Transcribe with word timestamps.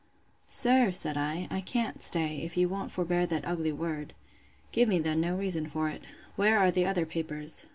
Sir, 0.49 0.89
said 0.89 1.15
I, 1.15 1.47
I 1.51 1.61
can't 1.61 2.01
stay, 2.01 2.37
if 2.39 2.57
you 2.57 2.67
won't 2.67 2.89
forbear 2.89 3.27
that 3.27 3.45
ugly 3.47 3.71
word.—Give 3.71 4.89
me 4.89 4.97
then 4.97 5.21
no 5.21 5.35
reason 5.37 5.67
for 5.69 5.89
it. 5.89 6.01
Where 6.35 6.57
are 6.57 6.71
the 6.71 6.87
other 6.87 7.05
papers? 7.05 7.67